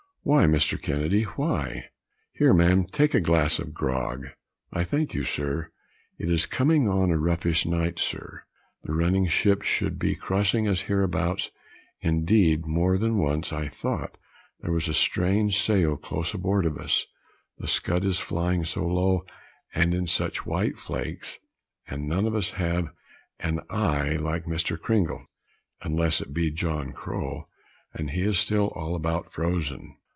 "Why, 0.23 0.43
Mr. 0.45 0.79
Kennedy, 0.79 1.23
why? 1.23 1.89
here, 2.31 2.53
man, 2.53 2.85
take 2.85 3.15
a 3.15 3.19
glass 3.19 3.57
of 3.57 3.73
grog." 3.73 4.27
"I 4.71 4.83
thank 4.83 5.15
you 5.15 5.23
sir." 5.23 5.71
"It 6.19 6.29
is 6.29 6.45
coming 6.45 6.87
on 6.87 7.09
a 7.09 7.17
roughish 7.17 7.65
night, 7.65 7.97
sir; 7.97 8.43
the 8.83 8.93
running 8.93 9.25
ships 9.27 9.65
should 9.65 9.97
be 9.97 10.13
crossing 10.13 10.67
us 10.67 10.81
hereabouts; 10.81 11.49
indeed, 12.01 12.67
more 12.67 12.99
than 12.99 13.17
once 13.17 13.51
I 13.51 13.67
thought 13.67 14.19
there 14.59 14.71
was 14.71 14.87
a 14.87 14.93
strange 14.93 15.57
sail 15.59 15.97
close 15.97 16.35
aboard 16.35 16.67
of 16.67 16.77
us, 16.77 17.07
the 17.57 17.67
scud 17.67 18.05
is 18.05 18.19
flying 18.19 18.63
so 18.63 18.85
low, 18.85 19.25
and 19.73 19.91
in 19.95 20.05
such 20.05 20.45
white 20.45 20.77
flakes; 20.77 21.39
and 21.87 22.07
none 22.07 22.27
of 22.27 22.35
us 22.35 22.51
have 22.51 22.89
an 23.39 23.61
eye 23.71 24.17
like 24.17 24.45
Mr. 24.45 24.79
Cringle, 24.79 25.25
unless 25.81 26.21
it 26.21 26.31
be 26.31 26.51
John 26.51 26.91
Crow, 26.93 27.47
and 27.95 28.11
he 28.11 28.21
is 28.21 28.51
all 28.51 28.99
but 28.99 29.31
frozen." 29.33 29.95